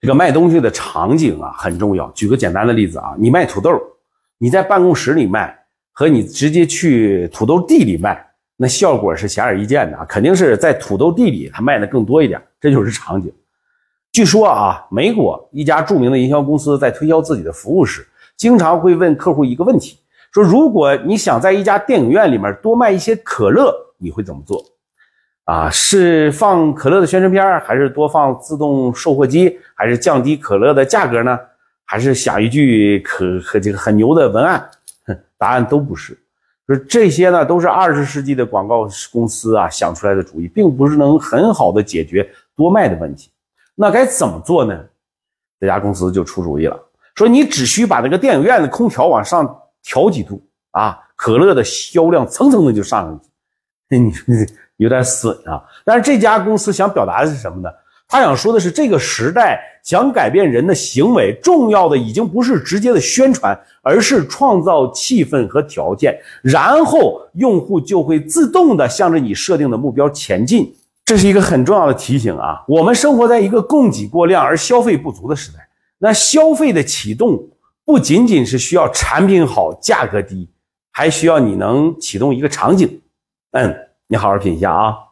[0.00, 2.10] 这个卖东西的场景啊很重要。
[2.12, 3.70] 举个简单的例子啊，你卖土豆，
[4.38, 5.54] 你在办公室里卖
[5.92, 8.18] 和你直接去土豆地里卖，
[8.56, 13.30] 那效果是显而易见的啊，肯定是在土豆地里它卖的更多一点，这就是场景。
[14.10, 18.06] 据说啊，美国一家著名的营销公司在推销自己的服务时，
[18.38, 19.98] 经常会问客户一个问题：
[20.32, 24.64] 说如果你想在一家电影院里面多卖一些可乐，你会怎么做？
[25.44, 31.38] 啊，是放可乐的宣传片，还是多放自动售货机，还是降低可乐的价格呢？
[31.84, 34.70] 还是想一句可可这个很牛的文案？
[35.36, 36.16] 答案都不是。
[36.66, 43.32] 说这些呢，都是二十世纪的广告公司啊想出来的主意，并不是能很好的解决多卖的问题。
[43.74, 44.78] 那该怎么做呢？
[45.58, 46.80] 这家公司就出主意了，
[47.16, 53.20] 说你只需把那个电影院的空调往上调几度啊，可乐的销量蹭蹭的就上
[53.88, 54.02] 去了。
[54.02, 54.12] 你
[54.80, 55.62] 有点损啊！
[55.84, 57.68] 但是这家公司想表达的是什么呢？
[58.08, 70.74] 他想说的是，这个时代想改变人的行为，重要的已经不是直接的宣传，而是创造气氛和条件，然后用户就会自动的向着你设定的目标前进。
[71.04, 72.64] 这是一个很重要的提醒啊！
[72.66, 75.58] 我们生活在一个供给过量而消费不足的时代。
[75.98, 77.38] 那消费的启动
[77.84, 80.48] 不仅仅是需要产品好、价格低，
[80.90, 83.00] 还需要你能启动一个场景。
[83.52, 83.76] 嗯，
[84.12, 85.09] 你好好品一下啊。